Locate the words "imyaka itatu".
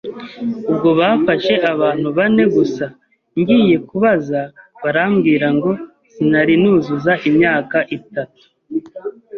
7.29-8.43